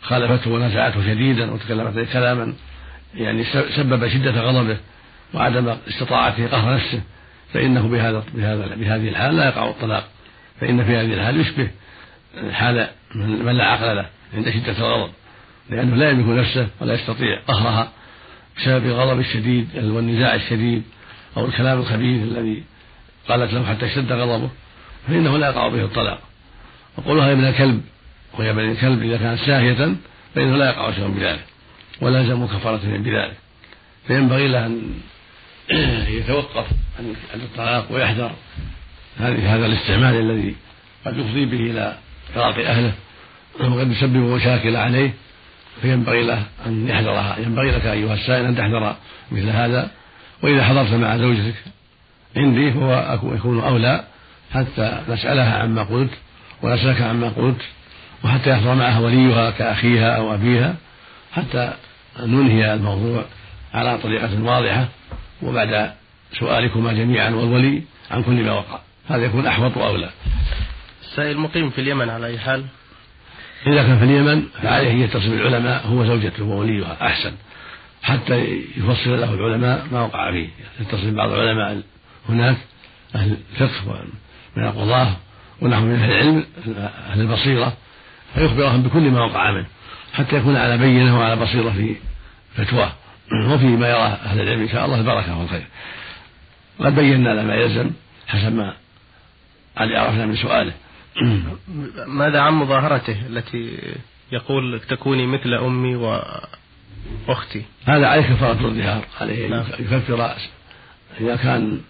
خالفته 0.02 0.50
ونزعته 0.50 1.02
شديدا 1.02 1.50
وتكلمت 1.50 2.12
كلاما 2.12 2.54
يعني 3.14 3.44
سبب 3.76 4.08
شدة 4.08 4.30
غضبه 4.30 4.76
وعدم 5.34 5.76
استطاعته 5.88 6.46
قهر 6.46 6.74
نفسه. 6.74 7.00
فإنه 7.52 7.88
بهذا 7.88 8.24
بهذا 8.34 8.74
بهذه 8.74 9.08
الحال 9.08 9.36
لا 9.36 9.46
يقع 9.46 9.68
الطلاق. 9.68 10.08
فإن 10.60 10.84
في 10.84 10.96
هذه 10.96 11.14
الحال 11.14 11.40
يشبه 11.40 11.70
حال 12.52 12.88
من 13.14 13.56
لا 13.56 13.64
عقل 13.64 13.96
له 13.96 14.06
عند 14.34 14.50
شدة 14.50 14.78
الغضب 14.78 15.12
لأنه 15.70 15.96
لا 15.96 16.10
يملك 16.10 16.38
نفسه 16.38 16.68
ولا 16.80 16.94
يستطيع 16.94 17.40
قهرها 17.48 17.88
بسبب 18.56 18.86
الغضب 18.86 19.20
الشديد 19.20 19.68
والنزاع 19.76 20.34
الشديد 20.34 20.82
أو 21.36 21.46
الكلام 21.46 21.78
الخبيث 21.78 22.22
الذي 22.22 22.62
قالت 23.28 23.52
له 23.52 23.66
حتى 23.66 23.86
اشتد 23.86 24.12
غضبه. 24.12 24.50
فإنه 25.08 25.38
لا 25.38 25.46
يقع 25.46 25.68
به 25.68 25.84
الطلاق. 25.84 26.18
وقولها 26.98 27.32
ابن 27.32 27.44
الكلب 27.44 27.82
ويا 28.38 28.50
ابن 28.50 28.70
الكلب 28.70 29.02
إذا 29.02 29.16
كانت 29.16 29.40
ساهية 29.40 29.94
فإنه 30.34 30.56
لا 30.56 30.66
يقع 30.66 30.92
شيء 30.92 31.08
بذلك 31.08 31.44
ولا 32.00 32.20
يلزم 32.20 32.46
كفارة 32.46 32.80
بذلك. 32.84 33.36
فينبغي 34.06 34.48
له 34.48 34.66
أن 34.66 35.00
يتوقف 36.18 36.66
عن 36.98 37.40
الطلاق 37.40 37.92
ويحذر 37.92 38.32
هذا 39.18 39.66
الاستعمال 39.66 40.14
الذي 40.14 40.54
قد 41.06 41.18
يفضي 41.18 41.44
به 41.46 41.70
إلى 41.70 41.96
فراق 42.34 42.58
أهله 42.58 42.92
وقد 43.60 43.90
يسبب 43.90 44.16
مشاكل 44.16 44.76
عليه. 44.76 45.14
فينبغي 45.82 46.22
له 46.22 46.46
أن 46.66 46.88
يحذرها. 46.88 47.38
ينبغي 47.38 47.70
لك 47.70 47.86
أيها 47.86 48.14
السائل 48.14 48.44
أن 48.44 48.56
تحذر 48.56 48.96
مثل 49.32 49.48
هذا. 49.48 49.90
وإذا 50.42 50.64
حضرت 50.64 50.92
مع 50.92 51.16
زوجتك 51.16 51.54
عندي 52.36 52.72
فهو 52.72 53.18
يكون 53.34 53.60
أولى. 53.60 54.04
حتى 54.54 55.00
نسألها 55.08 55.62
عما 55.62 55.82
قلت 55.82 56.10
ونسألك 56.62 57.02
عما 57.02 57.28
قلت 57.28 57.60
وحتى 58.24 58.50
يحضر 58.50 58.74
معها 58.74 59.00
وليها 59.00 59.50
كأخيها 59.50 60.16
أو 60.16 60.34
أبيها 60.34 60.74
حتى 61.32 61.72
ننهي 62.20 62.74
الموضوع 62.74 63.24
على 63.74 63.98
طريقة 63.98 64.42
واضحة 64.42 64.88
وبعد 65.42 65.92
سؤالكما 66.38 66.92
جميعا 66.92 67.30
والولي 67.30 67.82
عن 68.10 68.22
كل 68.22 68.44
ما 68.44 68.52
وقع. 68.52 68.78
هذا 69.08 69.24
يكون 69.24 69.46
أحوط 69.46 69.76
وأولى 69.76 70.10
السائل 71.02 71.38
مقيم 71.38 71.70
في 71.70 71.80
اليمن 71.80 72.10
على 72.10 72.26
أي 72.26 72.38
حال؟ 72.38 72.64
إذا 73.66 73.82
كان 73.82 73.98
في 73.98 74.04
اليمن 74.04 74.42
فعليه 74.62 74.90
أن 74.90 75.00
يتصل 75.00 75.30
بالعلماء 75.30 75.86
هو 75.86 76.04
زوجته 76.04 76.44
ووليها 76.44 76.96
أحسن 77.06 77.32
حتى 78.02 78.62
يفصل 78.76 79.20
له 79.20 79.34
العلماء 79.34 79.86
ما 79.92 80.00
وقع 80.00 80.32
فيه. 80.32 80.48
يتصل 80.80 81.10
ببعض 81.10 81.30
العلماء 81.32 81.82
هناك 82.28 82.56
أهل 83.14 83.36
الفقه 83.52 84.04
من 84.56 84.64
القضاة 84.64 85.16
ونحو 85.60 85.82
من 85.82 85.94
أهل 85.94 86.10
العلم 86.10 86.44
أهل 87.10 87.20
البصيرة 87.20 87.76
فيخبرهم 88.34 88.82
بكل 88.82 89.10
ما 89.10 89.20
وقع 89.20 89.50
منه 89.50 89.66
حتى 90.14 90.36
يكون 90.36 90.56
على 90.56 90.78
بينة 90.78 91.18
وعلى 91.18 91.36
بصيرة 91.36 91.70
في 91.70 91.96
فتواه 92.54 92.92
وفي 93.46 93.66
ما 93.66 93.88
يراه 93.88 94.08
أهل 94.08 94.40
العلم 94.40 94.62
إن 94.62 94.68
شاء 94.68 94.84
الله 94.84 95.00
البركة 95.00 95.38
والخير. 95.38 95.66
قد 96.80 96.94
بينا 96.94 97.28
له 97.28 97.42
ما 97.42 97.54
يلزم 97.54 97.90
حسب 98.26 98.54
ما 98.54 98.74
قد 99.76 99.92
عرفنا 99.92 100.26
من 100.26 100.36
سؤاله. 100.36 100.72
ماذا 102.06 102.40
عن 102.40 102.52
مظاهرته 102.52 103.16
التي 103.26 103.78
يقول 104.32 104.80
تكوني 104.80 105.26
مثل 105.26 105.54
أمي 105.54 105.96
وأختي 107.28 107.62
هذا 107.84 108.06
عليه 108.06 108.22
كفارة 108.22 108.66
الظهار 108.66 109.04
عليه 109.20 109.48
نعم. 109.48 109.64
يكفر 109.78 110.36
إذا 111.20 111.36
كان 111.36 111.80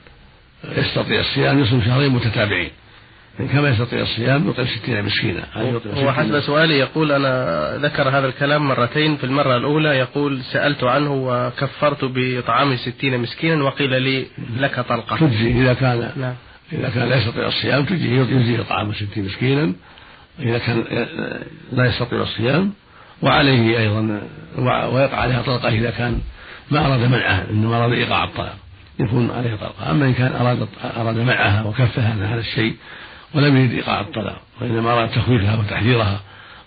يستطيع 0.76 1.20
الصيام 1.20 1.58
يصوم 1.58 1.82
شهرين 1.82 2.10
متتابعين. 2.12 2.70
كما 3.52 3.68
يستطيع 3.68 4.00
الصيام 4.02 4.48
يطعم 4.48 4.66
ستين 4.66 5.04
مسكينا. 5.04 5.42
هو 5.94 6.12
حسب 6.12 6.40
سؤالي 6.40 6.78
يقول 6.78 7.12
أنا 7.12 7.76
ذكر 7.76 8.08
هذا 8.08 8.26
الكلام 8.26 8.68
مرتين 8.68 9.16
في 9.16 9.24
المرة 9.24 9.56
الأولى 9.56 9.88
يقول 9.88 10.42
سألت 10.42 10.84
عنه 10.84 11.12
وكفرت 11.12 12.04
بإطعام 12.04 12.76
ستين 12.76 13.18
مسكينا 13.18 13.64
وقيل 13.64 14.02
لي 14.02 14.26
لك 14.58 14.80
طلقة. 14.80 15.16
تجزي 15.16 15.50
إذا 15.50 15.74
كان 15.74 16.10
نعم. 16.16 16.34
إذا 16.72 16.88
كان 16.88 17.08
لا 17.08 17.16
يستطيع 17.16 17.46
الصيام 17.46 17.84
تجزي 17.84 18.16
يجزي 18.16 18.60
إطعام 18.60 18.92
ستين 18.92 19.24
مسكينا. 19.24 19.72
إذا 20.40 20.58
كان 20.58 20.84
لا 21.72 21.84
يستطيع 21.84 22.22
الصيام 22.22 22.72
وعليه 23.22 23.78
أيضا 23.78 24.20
ويقع 24.92 25.16
عليها 25.16 25.42
طلقة 25.42 25.68
إذا 25.68 25.90
كان 25.90 26.18
ما 26.70 26.86
أراد 26.86 27.00
منعها 27.00 27.46
إنما 27.50 27.76
أراد 27.76 27.92
إيقاع 27.92 28.24
الطلاق. 28.24 28.56
يكون 29.00 29.30
عليه 29.30 29.56
طلقة. 29.56 29.90
أما 29.90 30.06
إن 30.06 30.14
كان 30.14 30.32
أراد 30.32 30.68
أراد 30.96 31.16
منعها 31.16 31.62
وكفها 31.62 32.10
عن 32.10 32.22
هذا 32.22 32.40
الشيء 32.40 32.76
ولم 33.34 33.56
يريد 33.56 33.72
إيقاع 33.72 34.00
الطلاق 34.00 34.40
وإنما 34.60 34.92
أراد 34.92 35.10
تخويفها 35.10 35.58
وتحذيرها 35.58 36.20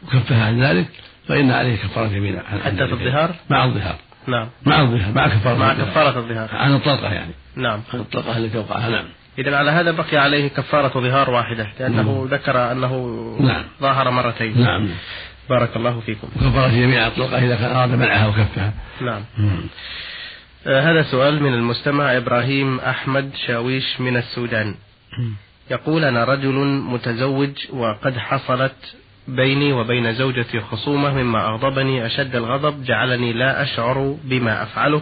وكفها 0.04 0.46
عن 0.46 0.64
ذلك 0.64 0.88
فإن 1.28 1.52
عليه 1.52 1.76
كفارة 1.76 2.08
يمين 2.08 2.40
حتى 2.66 2.88
في 2.88 2.94
الظهار؟ 2.94 3.36
مع 3.50 3.66
الظهار. 3.66 3.96
نعم. 4.28 4.48
مع 4.66 4.82
الظهار 4.82 5.12
مع 5.14 5.28
كفارة 5.28 5.58
مع 5.58 5.74
كفارة 5.74 6.20
الظهار. 6.20 6.50
عن 6.52 6.76
الطلقة 6.76 7.14
يعني. 7.14 7.32
نعم. 7.56 7.82
عن 7.94 8.00
الطلقة 8.00 8.38
التي 8.38 8.58
وقعها 8.58 8.90
نعم. 8.90 9.06
إذا 9.40 9.58
على 9.58 9.72
هذا 9.72 9.92
بقي 9.92 10.18
عليه 10.18 10.48
كفارة 10.48 11.00
ظهار 11.00 11.30
واحدة 11.30 11.68
لأنه 11.80 12.02
نعم. 12.02 12.26
ذكر 12.26 12.72
أنه 12.72 12.94
نعم. 13.40 13.64
ظاهر 13.82 14.12
مرتين. 14.12 14.62
نعم. 14.62 14.90
بارك 15.50 15.76
الله 15.76 16.00
فيكم. 16.00 16.28
كفارة 16.36 16.68
جميع 16.68 17.08
الطلقة 17.08 17.38
إذا 17.38 17.56
كان 17.56 17.76
أراد 17.76 17.90
منعها 17.90 18.28
وكفها. 18.28 18.74
نعم. 19.02 19.22
مم. 19.38 19.62
آه 20.66 20.82
هذا 20.82 21.04
سؤال 21.04 21.44
من 21.44 21.54
المستمع 21.54 22.18
إبراهيم 22.18 22.80
أحمد 22.80 23.32
شاويش 23.48 24.02
من 24.02 24.18
السودان. 24.18 24.76
يقول 25.72 26.04
أنا 26.04 26.24
رجل 26.24 26.56
متزوج 26.66 27.52
وقد 27.70 28.18
حصلت 28.18 28.96
بيني 29.28 29.74
وبين 29.74 30.14
زوجتي 30.14 30.60
خصومة 30.60 31.14
مما 31.14 31.48
أغضبني 31.48 32.06
أشد 32.06 32.36
الغضب 32.36 32.84
جعلني 32.84 33.34
لا 33.34 33.64
أشعر 33.64 34.18
بما 34.24 34.64
أفعله 34.64 35.02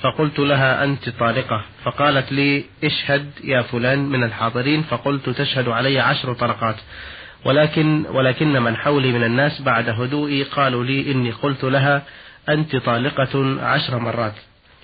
فقلت 0.00 0.38
لها 0.38 0.84
أنت 0.84 1.08
طالقة. 1.08 1.64
فقالت 1.84 2.32
لي 2.32 2.64
اشهد 2.84 3.30
يا 3.44 3.62
فلان 3.62 3.98
من 3.98 4.24
الحاضرين 4.24 4.82
فقلت 4.82 5.28
تشهد 5.28 5.68
علي 5.68 6.00
عشر 6.00 6.34
طلقات. 6.34 6.76
ولكن 7.44 8.04
ولكن 8.10 8.52
من 8.52 8.76
حولي 8.76 9.12
من 9.12 9.24
الناس 9.24 9.62
بعد 9.62 9.88
هدوئي 9.88 10.42
قالوا 10.42 10.84
لي 10.84 11.12
إني 11.12 11.30
قلت 11.30 11.64
لها 11.64 12.02
أنت 12.48 12.76
طالقة 12.76 13.62
عشر 13.62 13.98
مرات. 13.98 14.34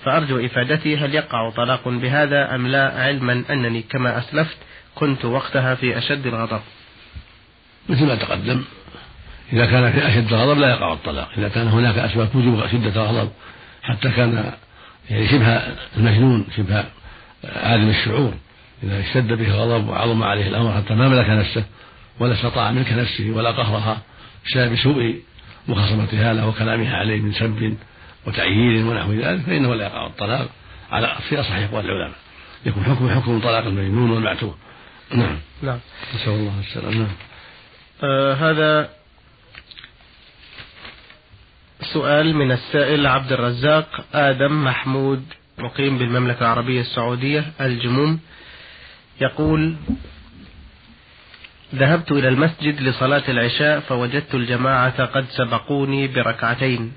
فأرجو 0.07 0.47
إفادتي 0.47 0.97
هل 0.97 1.15
يقع 1.15 1.51
طلاق 1.51 1.89
بهذا 1.89 2.55
أم 2.55 2.67
لا؟ 2.67 3.03
علما 3.03 3.45
أنني 3.51 3.83
كما 3.83 4.19
أسلفت 4.19 4.57
كنت 4.95 5.25
وقتها 5.25 5.75
في 5.75 5.99
أشد 5.99 6.27
الغضب. 6.27 6.61
مثل 7.89 8.07
ما 8.07 8.15
تقدم 8.15 8.65
إذا 9.53 9.67
كان 9.67 9.93
في 9.93 10.09
أشد 10.09 10.33
الغضب 10.33 10.59
لا 10.59 10.71
يقع 10.71 10.93
الطلاق 10.93 11.29
إذا 11.39 11.49
كان 11.49 11.69
هناك 11.69 11.99
أسباب 11.99 12.33
توجب 12.33 12.67
شدة 12.73 13.11
الغضب 13.11 13.31
حتى 13.83 14.11
كان 14.11 14.53
يعني 15.11 15.29
شبه 15.29 15.63
المجنون 15.97 16.47
شبه 16.57 16.85
عادم 17.45 17.89
الشعور 17.89 18.35
إذا 18.83 19.01
اشتد 19.01 19.33
به 19.33 19.47
الغضب 19.47 19.89
وعظم 19.89 20.23
عليه 20.23 20.49
الأمر 20.49 20.73
حتى 20.77 20.95
ما 20.95 21.09
ملك 21.09 21.29
نفسه 21.29 21.65
ولا 22.21 22.35
استطاع 22.35 22.71
ملك 22.71 22.93
نفسه 22.93 23.31
ولا 23.31 23.51
قهرها 23.51 23.99
بسبب 24.47 24.77
سوء 24.77 25.21
مخاصمتها 25.69 26.33
له 26.33 26.49
وكلامها 26.49 26.97
عليه 26.97 27.21
من 27.21 27.33
سب 27.33 27.77
وتعيير 28.27 28.87
ونحو 28.87 29.13
ذلك 29.13 29.41
فإنه 29.41 29.75
لا 29.75 29.85
يقع 29.85 30.07
الطلاق 30.07 30.49
على 30.91 31.17
في 31.29 31.41
أصح 31.41 31.53
أقوال 31.53 31.85
العلماء. 31.85 32.17
يكون 32.67 32.85
حكم 32.85 33.11
حكم 33.11 33.41
طلاق 33.41 33.65
المجنون 33.65 34.11
والمعتوه 34.11 34.55
نعم. 35.15 35.39
نعم. 35.63 35.79
نسأل 36.15 36.33
الله 36.33 36.61
السلامة. 36.61 36.97
نعم. 36.97 37.09
آه 38.03 38.35
هذا 38.35 38.91
سؤال 41.81 42.37
من 42.37 42.53
السائل 42.53 43.07
عبد 43.07 43.33
الرزاق 43.33 44.05
آدم 44.15 44.65
محمود 44.65 45.25
مقيم 45.59 45.99
بالمملكة 45.99 46.41
العربية 46.41 46.81
السعودية 46.81 47.45
الجموم. 47.61 48.21
يقول 49.21 49.77
ذهبت 51.75 52.13
إلى 52.13 52.29
المسجد 52.29 52.81
لصلاة 52.81 53.23
العشاء 53.29 53.81
فوجدت 53.81 54.35
الجماعة 54.35 55.05
قد 55.05 55.27
سبقوني 55.31 56.09
بركعتين. 56.09 56.93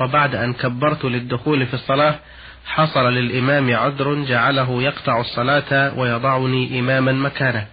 وبعد 0.00 0.34
أن 0.34 0.52
كبرت 0.52 1.04
للدخول 1.04 1.66
في 1.66 1.74
الصلاة 1.74 2.18
حصل 2.66 3.12
للإمام 3.12 3.74
عذر 3.74 4.24
جعله 4.24 4.82
يقطع 4.82 5.20
الصلاة 5.20 5.98
ويضعني 5.98 6.78
إماما 6.78 7.12
مكانه. 7.12 7.66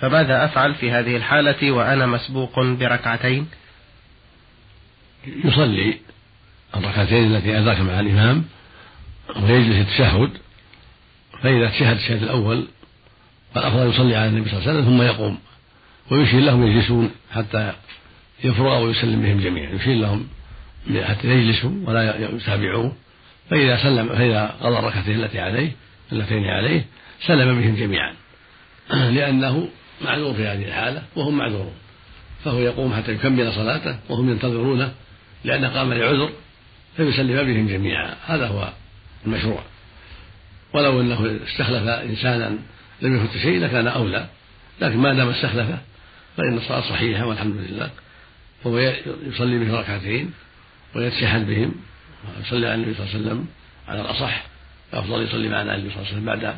فماذا 0.00 0.44
أفعل 0.44 0.74
في 0.74 0.90
هذه 0.90 1.16
الحالة 1.16 1.72
وأنا 1.72 2.06
مسبوق 2.06 2.60
بركعتين؟ 2.60 3.48
يصلي 5.44 5.94
الركعتين 6.76 7.36
التي 7.36 7.58
أدرك 7.58 7.80
مع 7.80 8.00
الإمام 8.00 8.44
ويجلس 9.42 9.88
التشهد 9.88 10.30
فإذا 11.42 11.68
تشهد 11.68 11.96
الشهد 11.96 12.22
الأول 12.22 12.66
فالأفضل 13.54 13.90
يصلي 13.90 14.16
على 14.16 14.28
النبي 14.28 14.50
صلى 14.50 14.58
الله 14.58 14.68
عليه 14.70 14.80
وسلم 14.80 14.90
ثم 14.90 15.02
يقوم 15.02 15.38
ويشير 16.10 16.40
لهم 16.40 16.66
يجلسون 16.66 17.10
حتى 17.32 17.72
يفرغ 18.44 18.82
ويسلم 18.82 19.22
بهم 19.22 19.40
جميعا. 19.40 19.72
يشير 19.72 19.94
لهم 19.96 20.28
حتى 21.04 21.28
يجلسوا 21.28 21.70
ولا 21.84 22.28
يتابعوه. 22.36 22.92
فإذا 23.50 23.82
سلم 23.82 24.08
فإذا 24.08 24.54
قضى 24.60 24.78
الركعتين 24.78 25.24
التي 25.24 25.40
عليه 25.40 25.72
اللتين 26.12 26.44
عليه 26.44 26.84
سلم 27.26 27.60
بهم 27.60 27.76
جميعا. 27.76 28.14
لأنه 29.16 29.68
معذور 30.04 30.34
في 30.34 30.46
هذه 30.46 30.64
الحالة 30.68 31.02
وهم 31.16 31.38
معذورون. 31.38 31.74
فهو 32.44 32.58
يقوم 32.58 32.94
حتى 32.94 33.12
يكمل 33.12 33.52
صلاته 33.52 33.98
وهم 34.08 34.30
ينتظرونه 34.30 34.92
لأنه 35.44 35.68
قام 35.68 35.92
لعذر 35.92 36.32
فيسلم 36.96 37.54
بهم 37.54 37.68
جميعا. 37.68 38.14
هذا 38.26 38.46
هو 38.46 38.72
المشروع. 39.26 39.62
ولو 40.74 41.00
أنه 41.00 41.38
استخلف 41.48 41.88
إنسانا 41.88 42.58
لم 43.02 43.16
يفت 43.16 43.36
شيء 43.36 43.60
لكان 43.60 43.86
أولى. 43.86 44.26
لكن 44.80 44.96
ما 44.96 45.14
دام 45.14 45.28
استخلفه 45.28 45.78
فإن 46.36 46.56
الصلاة 46.56 46.80
صحيحة 46.80 47.26
والحمد 47.26 47.56
لله. 47.56 47.90
فهو 48.64 48.78
يصلي 49.26 49.58
بهم 49.58 49.74
ركعتين. 49.74 50.30
ويتشهد 50.96 51.46
بهم. 51.46 51.72
ويصلي 52.38 52.66
على 52.66 52.74
النبي 52.74 52.94
صلى 52.94 53.06
الله 53.06 53.14
عليه 53.14 53.26
وسلم. 53.26 53.46
على 53.88 54.00
الأصح 54.00 54.42
الأفضل 54.92 55.22
يصلي 55.22 55.48
معنا 55.48 55.74
النبي 55.74 55.90
صلى 55.90 55.98
الله 55.98 56.08
عليه 56.08 56.16
وسلم 56.16 56.24
بعد 56.24 56.56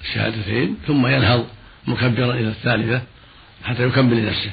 الشهادتين 0.00 0.76
ثم 0.86 1.06
ينهض 1.06 1.46
مكبرا 1.86 2.34
إلى 2.34 2.48
الثالثة 2.48 3.02
حتى 3.64 3.82
يكمل 3.82 4.16
لنفسه. 4.16 4.50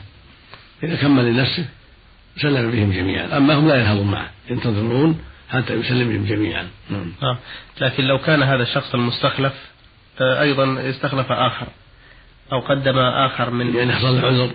إذا 0.83 0.95
كمل 0.95 1.33
لنفسه 1.33 1.65
سلم 2.37 2.71
بهم 2.71 2.91
جميعا. 2.91 3.37
أما 3.37 3.53
هم 3.53 3.67
لا 3.67 3.75
ينهضون 3.75 4.11
معه. 4.11 4.29
ينتظرون 4.49 5.19
حتى 5.49 5.73
يسلم 5.73 6.09
بهم 6.09 6.25
جميعا. 6.25 6.67
نعم. 6.89 7.13
آه. 7.23 7.37
لكن 7.81 8.03
لو 8.03 8.17
كان 8.17 8.43
هذا 8.43 8.63
الشخص 8.63 8.93
المستخلف 8.93 9.53
آه، 10.21 10.41
أيضا 10.41 10.89
استخلف 10.89 11.31
آخر 11.31 11.67
أو 12.51 12.59
قدم 12.59 12.97
آخر 12.97 13.49
من 13.49 13.75
يعني 13.75 13.93
حصل 13.93 14.25
عذر. 14.25 14.51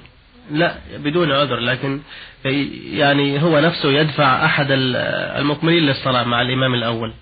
لا 0.51 0.75
بدون 0.97 1.33
عذر 1.33 1.57
لكن 1.57 2.01
يعني 2.93 3.43
هو 3.43 3.61
نفسه 3.61 3.93
يدفع 3.93 4.45
أحد 4.45 4.67
المكملين 4.71 5.83
للصلاة 5.83 6.25
مع 6.25 6.43
الإمام 6.43 6.75
الأول. 6.75 7.13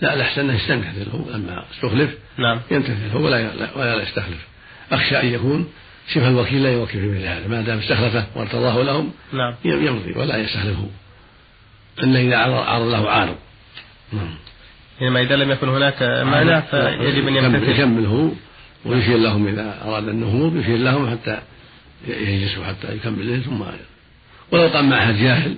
لا 0.00 0.14
الأحسن 0.14 0.40
أنه 0.40 0.54
يستنكث 0.54 1.08
هو 1.14 1.30
لما 1.30 1.64
استخلف. 1.74 2.10
نعم. 2.38 2.60
ينتفذ 2.70 3.12
هو 3.12 3.24
ولا 3.24 3.50
ولا 3.76 4.02
يستخلف. 4.02 4.46
أخشى 4.92 5.20
أن 5.20 5.26
يكون 5.26 5.68
شبه 6.14 6.28
الوكيل 6.28 6.62
لا 6.62 6.72
يوكل 6.72 6.92
في 6.92 7.06
مثل 7.06 7.26
هذا. 7.26 7.48
ما 7.48 7.60
دام 7.60 7.78
استخلفه 7.78 8.26
وارتضاه 8.34 8.82
لهم 8.82 9.12
نعم. 9.32 9.54
يمضي 9.64 10.12
ولا 10.16 10.36
يستخلفه. 10.36 10.88
إلا 12.02 12.20
إذا 12.20 12.36
عرض 12.36 12.86
له 12.86 13.10
عارض. 13.10 13.36
نعم. 14.12 14.34
إنما 15.02 15.20
إذا 15.20 15.36
لم 15.36 15.50
يكن 15.50 15.68
هناك 15.68 16.02
مانع 16.02 16.60
فيجب 16.60 17.28
أن 17.28 17.36
يمتثل. 17.36 17.70
يكمل 17.70 18.06
هو 18.06 18.28
ويشير 18.84 19.16
لهم 19.16 19.46
إذا 19.46 19.78
أراد 19.84 20.08
النهوض 20.08 20.56
يشير 20.56 20.76
لهم 20.76 21.10
حتى 21.10 21.38
يجلسوا 22.08 22.64
حتى 22.64 22.94
يكمل 22.94 23.42
ثم 23.44 23.62
ولو 24.52 24.68
قام 24.68 24.90
معها 24.90 25.12
جاهل 25.12 25.56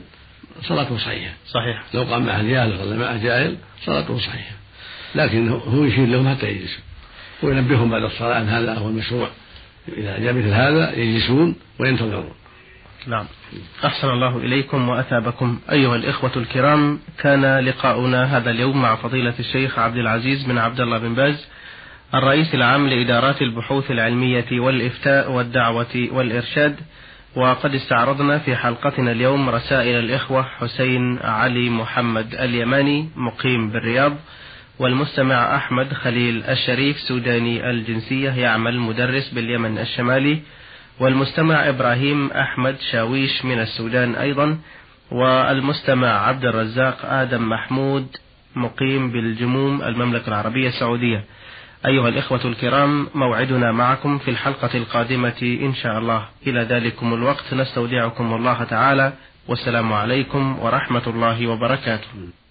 صلاته 0.62 0.98
صحيحة. 0.98 1.35
صحيح. 1.46 1.83
لو 1.94 2.02
قام 2.02 2.26
معها 2.26 2.42
جاهل 2.42 2.78
صلى 2.78 2.96
معها 2.96 3.18
جاهل 3.22 3.57
صلاته 3.85 4.18
صحيحة. 4.18 4.55
لكن 5.14 5.48
هو 5.48 5.85
يشير 5.85 6.07
لهم 6.07 6.35
حتى 6.35 6.48
يجلسوا. 6.48 6.83
وينبههم 7.42 7.90
بعد 7.90 8.02
الصلاة 8.02 8.40
أن 8.40 8.48
هذا 8.48 8.74
هو 8.74 8.88
المشروع. 8.88 9.28
إذا 9.96 10.18
جاء 10.18 10.33
مثل 10.33 10.48
هذا 10.48 10.94
يجلسون 10.96 11.55
وينتظرون. 11.78 12.35
نعم. 13.07 13.26
أحسن 13.85 14.09
الله 14.09 14.37
إليكم 14.37 14.88
وأثابكم. 14.88 15.61
أيها 15.72 15.96
الإخوة 15.96 16.33
الكرام 16.37 17.00
كان 17.18 17.59
لقاؤنا 17.59 18.37
هذا 18.37 18.50
اليوم 18.50 18.83
مع 18.83 18.96
فضيلة 18.96 19.35
الشيخ 19.38 19.78
عبد 19.78 19.96
العزيز 19.96 20.42
بن 20.42 20.59
عبد 20.59 20.81
الله 20.81 20.98
بن 20.98 21.14
باز. 21.14 21.46
الرئيس 22.14 22.55
العام 22.55 22.88
لإدارات 22.88 23.42
البحوث 23.42 23.90
العلمية 23.90 24.61
والإفتاء 24.61 25.33
والدعوة 25.33 26.09
والإرشاد 26.12 26.77
وقد 27.37 27.75
استعرضنا 27.75 28.38
في 28.38 28.57
حلقتنا 28.57 29.12
اليوم 29.12 29.51
رسائل 29.51 29.98
الإخوة 30.05 30.42
حسين 30.42 31.18
علي 31.18 31.70
محمد 31.70 32.35
اليماني 32.35 33.09
مقيم 33.16 33.70
بالرياض 33.70 34.16
والمستمع 34.79 35.57
أحمد 35.57 35.92
خليل 35.92 36.42
الشريف 36.44 36.96
سوداني 37.01 37.70
الجنسية 37.70 38.31
يعمل 38.31 38.79
مدرس 38.79 39.29
باليمن 39.35 39.79
الشمالي 39.79 40.40
والمستمع 41.01 41.68
إبراهيم 41.68 42.31
أحمد 42.31 42.77
شاويش 42.92 43.44
من 43.44 43.61
السودان 43.61 44.14
أيضا 44.14 44.59
والمستمع 45.12 46.09
عبد 46.29 46.44
الرزاق 46.44 46.98
آدم 47.05 47.48
محمود 47.48 48.07
مقيم 48.57 49.11
بالجموم 49.11 49.83
المملكة 49.83 50.29
العربية 50.29 50.68
السعودية. 50.68 51.25
أيها 51.87 52.09
الإخوة 52.09 52.40
الكرام 52.45 53.09
موعدنا 53.14 53.73
معكم 53.73 54.18
في 54.18 54.31
الحلقة 54.31 54.79
القادمة 54.79 55.42
إن 55.42 55.75
شاء 55.75 55.99
الله. 55.99 56.25
إلى 56.47 56.61
ذلكم 56.61 57.14
الوقت 57.14 57.55
نستودعكم 57.55 58.35
الله 58.35 58.64
تعالى. 58.64 59.12
والسلام 59.49 59.92
عليكم 59.92 60.59
ورحمة 60.59 61.03
الله 61.07 61.47
وبركاته. 61.47 62.41